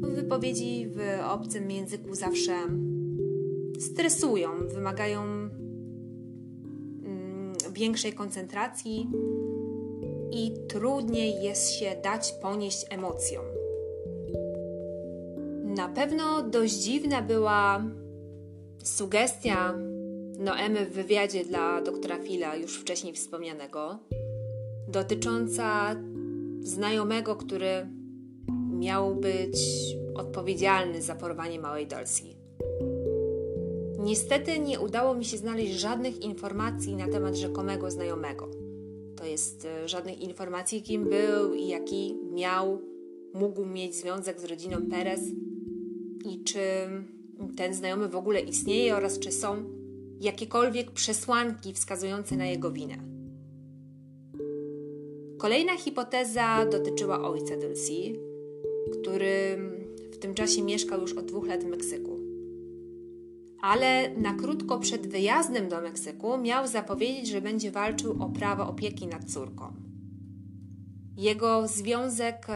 Wypowiedzi 0.00 0.86
w 0.86 1.00
obcym 1.30 1.70
języku 1.70 2.14
zawsze 2.14 2.52
stresują, 3.80 4.50
wymagają 4.68 5.22
mm, 5.22 5.52
większej 7.72 8.12
koncentracji 8.12 9.10
i 10.30 10.54
trudniej 10.68 11.42
jest 11.42 11.72
się 11.72 11.96
dać 12.04 12.32
ponieść 12.42 12.86
emocjom. 12.90 13.44
Na 15.64 15.88
pewno 15.88 16.42
dość 16.42 16.74
dziwna 16.74 17.22
była 17.22 17.84
sugestia 18.84 19.74
Noemy 20.38 20.86
w 20.86 20.92
wywiadzie 20.92 21.44
dla 21.44 21.82
doktora 21.82 22.18
Fila, 22.18 22.56
już 22.56 22.80
wcześniej 22.80 23.14
wspomnianego, 23.14 23.98
dotycząca 24.88 25.96
znajomego, 26.60 27.36
który 27.36 27.86
miał 28.72 29.14
być 29.14 29.56
odpowiedzialny 30.14 31.02
za 31.02 31.14
porwanie 31.14 31.60
małej 31.60 31.86
Dulcie. 31.86 32.39
Niestety 34.00 34.58
nie 34.58 34.80
udało 34.80 35.14
mi 35.14 35.24
się 35.24 35.36
znaleźć 35.36 35.72
żadnych 35.72 36.22
informacji 36.22 36.96
na 36.96 37.08
temat 37.08 37.36
rzekomego 37.36 37.90
znajomego. 37.90 38.48
To 39.16 39.24
jest 39.24 39.64
e, 39.64 39.88
żadnych 39.88 40.20
informacji, 40.20 40.82
kim 40.82 41.04
był 41.04 41.54
i 41.54 41.68
jaki 41.68 42.16
miał, 42.32 42.80
mógł 43.34 43.66
mieć 43.66 43.94
związek 43.94 44.40
z 44.40 44.44
rodziną 44.44 44.76
Perez 44.90 45.20
i 46.24 46.44
czy 46.44 46.60
ten 47.56 47.74
znajomy 47.74 48.08
w 48.08 48.16
ogóle 48.16 48.40
istnieje 48.40 48.96
oraz 48.96 49.18
czy 49.18 49.32
są 49.32 49.64
jakiekolwiek 50.20 50.90
przesłanki 50.90 51.72
wskazujące 51.72 52.36
na 52.36 52.46
jego 52.46 52.70
winę. 52.70 52.96
Kolejna 55.38 55.76
hipoteza 55.76 56.66
dotyczyła 56.66 57.30
ojca 57.30 57.56
Dulcie, 57.56 58.12
który 58.92 59.58
w 60.12 60.18
tym 60.18 60.34
czasie 60.34 60.62
mieszkał 60.62 61.00
już 61.00 61.12
od 61.12 61.24
dwóch 61.24 61.46
lat 61.46 61.64
w 61.64 61.66
Meksyku. 61.66 62.09
Ale 63.62 64.14
na 64.16 64.34
krótko 64.34 64.78
przed 64.78 65.06
wyjazdem 65.06 65.68
do 65.68 65.80
Meksyku 65.80 66.38
miał 66.38 66.66
zapowiedzieć, 66.66 67.28
że 67.28 67.40
będzie 67.40 67.70
walczył 67.70 68.22
o 68.22 68.28
prawo 68.28 68.68
opieki 68.68 69.06
nad 69.06 69.24
córką. 69.24 69.72
Jego 71.16 71.68
związek 71.68 72.46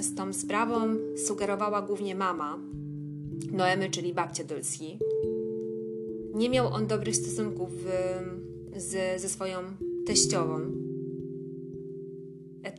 z 0.00 0.14
tą 0.14 0.32
sprawą 0.32 0.78
sugerowała 1.26 1.82
głównie 1.82 2.14
mama, 2.14 2.58
Noemy, 3.52 3.90
czyli 3.90 4.14
babcia 4.14 4.44
Dulcie. 4.44 4.84
Nie 6.34 6.50
miał 6.50 6.66
on 6.74 6.86
dobrych 6.86 7.16
stosunków 7.16 7.70
z, 8.76 9.20
ze 9.20 9.28
swoją 9.28 9.58
teściową. 10.06 10.60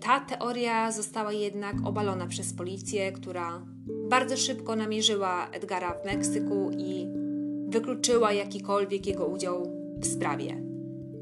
Ta 0.01 0.19
teoria 0.19 0.91
została 0.91 1.33
jednak 1.33 1.75
obalona 1.85 2.27
przez 2.27 2.53
policję, 2.53 3.11
która 3.11 3.65
bardzo 4.09 4.37
szybko 4.37 4.75
namierzyła 4.75 5.49
Edgara 5.51 5.93
w 5.93 6.05
Meksyku 6.05 6.71
i 6.77 7.07
wykluczyła 7.67 8.33
jakikolwiek 8.33 9.07
jego 9.07 9.25
udział 9.25 9.71
w 9.99 10.05
sprawie. 10.05 10.63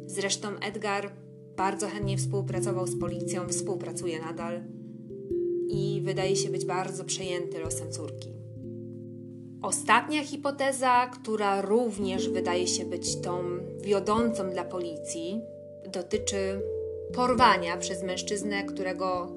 Zresztą 0.05 0.47
Edgar 0.59 1.11
bardzo 1.57 1.87
chętnie 1.87 2.17
współpracował 2.17 2.87
z 2.87 2.99
policją, 2.99 3.47
współpracuje 3.47 4.19
nadal 4.19 4.63
i 5.69 6.01
wydaje 6.03 6.35
się 6.35 6.49
być 6.49 6.65
bardzo 6.65 7.03
przejęty 7.03 7.59
losem 7.59 7.91
córki. 7.91 8.29
Ostatnia 9.61 10.23
hipoteza, 10.23 11.07
która 11.07 11.61
również 11.61 12.29
wydaje 12.29 12.67
się 12.67 12.85
być 12.85 13.21
tą 13.21 13.43
wiodącą 13.81 14.49
dla 14.49 14.63
policji, 14.63 15.41
dotyczy 15.93 16.61
porwania 17.13 17.77
przez 17.77 18.03
mężczyznę, 18.03 18.63
którego 18.63 19.27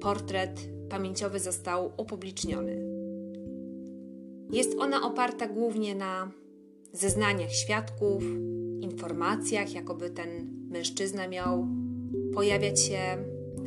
portret 0.00 0.60
pamięciowy 0.88 1.40
został 1.40 1.92
upubliczniony. 1.96 2.87
Jest 4.50 4.78
ona 4.78 5.06
oparta 5.06 5.48
głównie 5.48 5.94
na 5.94 6.30
zeznaniach 6.92 7.52
świadków, 7.52 8.22
informacjach, 8.80 9.74
jakoby 9.74 10.10
ten 10.10 10.58
mężczyzna 10.70 11.28
miał 11.28 11.68
pojawiać 12.34 12.80
się 12.80 12.98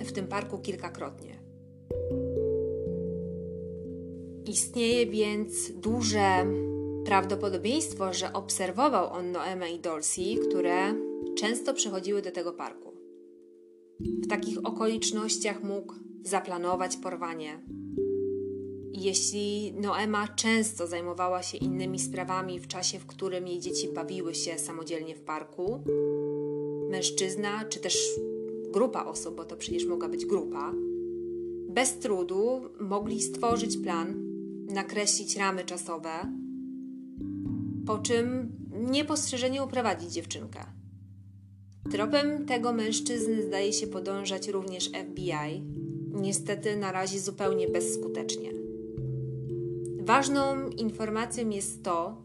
w 0.06 0.12
tym 0.12 0.28
parku 0.28 0.58
kilkakrotnie. 0.58 1.42
Istnieje 4.48 5.06
więc 5.06 5.72
duże 5.72 6.46
prawdopodobieństwo, 7.06 8.14
że 8.14 8.34
obserwował 8.34 9.14
on 9.14 9.32
Noemę 9.32 9.72
i 9.72 9.80
Dolcy, 9.80 10.22
które 10.50 10.94
często 11.38 11.74
przychodziły 11.74 12.22
do 12.22 12.32
tego 12.32 12.54
parku. 12.54 12.94
W 14.00 14.28
takich 14.28 14.58
okolicznościach 14.64 15.64
mógł 15.64 15.94
zaplanować 16.24 16.98
porwanie. 16.98 17.60
Jeśli 18.94 19.74
Noema 19.74 20.28
często 20.28 20.88
zajmowała 20.88 21.44
się 21.44 21.58
innymi 21.58 22.00
sprawami 22.00 22.60
w 22.60 22.68
czasie, 22.68 23.00
w 23.00 23.06
którym 23.06 23.48
jej 23.48 23.60
dzieci 23.60 23.88
bawiły 23.88 24.36
się 24.36 24.58
samodzielnie 24.58 25.16
w 25.16 25.22
parku, 25.22 25.84
mężczyzna 26.90 27.66
czy 27.66 27.80
też 27.80 27.98
grupa 28.74 29.06
osób, 29.06 29.36
bo 29.36 29.46
to 29.46 29.56
przecież 29.56 29.86
mogła 29.86 30.10
być 30.10 30.26
grupa, 30.26 30.74
bez 31.70 32.00
trudu 32.00 32.62
mogli 32.80 33.22
stworzyć 33.22 33.78
plan 33.78 34.32
nakreślić 34.74 35.38
ramy 35.38 35.64
czasowe, 35.64 36.10
po 37.86 37.98
czym 37.98 38.52
niepostrzeżenie 38.92 39.64
uprowadzić 39.64 40.12
dziewczynkę. 40.12 40.66
Tropem 41.92 42.46
tego 42.46 42.74
mężczyzny 42.74 43.44
zdaje 43.44 43.74
się 43.74 43.88
podążać 43.88 44.48
również 44.48 44.92
FBI, 45.10 45.64
niestety 46.14 46.78
na 46.78 46.92
razie 46.92 47.20
zupełnie 47.20 47.68
bezskutecznie. 47.68 48.61
Ważną 50.06 50.70
informacją 50.70 51.50
jest 51.50 51.84
to, 51.84 52.24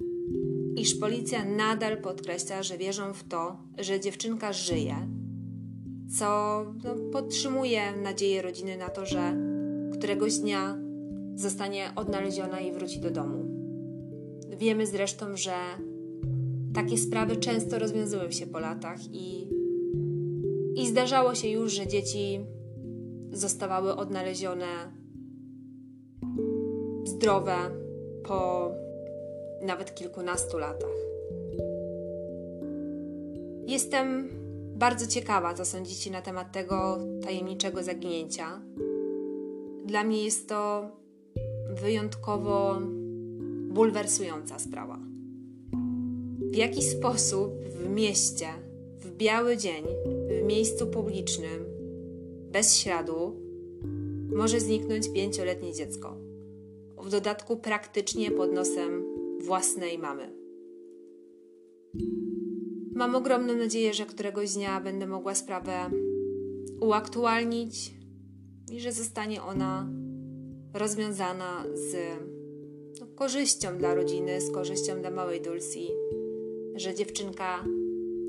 iż 0.76 0.94
policja 0.94 1.44
nadal 1.44 1.96
podkreśla, 1.96 2.62
że 2.62 2.78
wierzą 2.78 3.12
w 3.12 3.24
to, 3.24 3.56
że 3.78 4.00
dziewczynka 4.00 4.52
żyje, 4.52 5.08
co 6.18 6.26
no, 6.84 6.94
podtrzymuje 7.12 7.80
nadzieję 8.02 8.42
rodziny 8.42 8.76
na 8.76 8.88
to, 8.88 9.06
że 9.06 9.36
któregoś 9.92 10.38
dnia 10.38 10.78
zostanie 11.34 11.90
odnaleziona 11.96 12.60
i 12.60 12.72
wróci 12.72 13.00
do 13.00 13.10
domu. 13.10 13.44
Wiemy 14.58 14.86
zresztą, 14.86 15.36
że 15.36 15.54
takie 16.74 16.98
sprawy 16.98 17.36
często 17.36 17.78
rozwiązują 17.78 18.30
się 18.30 18.46
po 18.46 18.58
latach 18.58 18.98
i, 19.12 19.48
i 20.76 20.88
zdarzało 20.88 21.34
się 21.34 21.48
już, 21.48 21.72
że 21.72 21.86
dzieci 21.86 22.40
zostawały 23.32 23.96
odnalezione 23.96 24.95
zdrowe 27.16 27.57
po 28.22 28.70
nawet 29.62 29.94
kilkunastu 29.94 30.59
latach. 30.59 30.96
Jestem 33.66 34.29
bardzo 34.74 35.07
ciekawa, 35.07 35.55
co 35.55 35.64
sądzicie 35.64 36.11
na 36.11 36.22
temat 36.22 36.52
tego 36.52 36.98
tajemniczego 37.22 37.83
zaginięcia. 37.83 38.61
Dla 39.87 40.05
mnie 40.05 40.24
jest 40.24 40.48
to 40.48 40.90
wyjątkowo 41.83 42.79
bulwersująca 43.68 44.59
sprawa. 44.59 44.98
W 46.52 46.57
jaki 46.57 46.83
sposób 46.83 47.52
w 47.64 47.88
mieście, 47.88 48.46
w 49.00 49.11
biały 49.11 49.57
dzień, 49.57 49.85
w 50.29 50.46
miejscu 50.46 50.87
publicznym, 50.87 51.64
bez 52.52 52.76
śladu, 52.76 53.37
może 54.35 54.61
zniknąć 54.61 55.12
pięcioletnie 55.12 55.72
dziecko? 55.72 56.26
W 57.02 57.11
dodatku 57.11 57.56
praktycznie 57.56 58.30
pod 58.30 58.52
nosem 58.52 59.04
własnej 59.40 59.98
mamy. 59.98 60.32
Mam 62.94 63.14
ogromną 63.14 63.56
nadzieję, 63.56 63.94
że 63.94 64.06
któregoś 64.06 64.54
dnia 64.54 64.80
będę 64.80 65.06
mogła 65.06 65.35
sprawę 65.35 65.90
uaktualnić 66.80 67.94
i 68.72 68.80
że 68.80 68.92
zostanie 68.92 69.42
ona 69.42 69.88
rozwiązana 70.74 71.64
z 71.74 71.96
no, 73.00 73.06
korzyścią 73.06 73.78
dla 73.78 73.94
rodziny, 73.94 74.40
z 74.40 74.50
korzyścią 74.50 75.00
dla 75.00 75.11
małej 75.11 75.40
Dulcji, 75.40 75.90
że 76.74 76.94
dziewczynka 76.94 77.64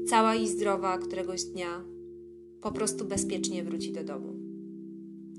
cała 0.09 0.35
i 0.35 0.47
zdrowa 0.47 0.97
któregoś 0.97 1.43
dnia 1.43 1.83
po 2.61 2.71
prostu 2.71 3.05
bezpiecznie 3.05 3.63
wróci 3.63 3.91
do 3.91 4.03
domu. 4.03 4.33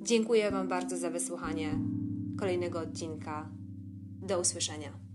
Dziękuję 0.03 0.51
Wam 0.51 0.69
bardzo 0.69 0.97
za 0.97 1.11
wysłuchanie 1.11 1.79
kolejnego 2.39 2.79
odcinka. 2.79 3.49
Do 4.23 4.41
usłyszenia. 4.41 5.08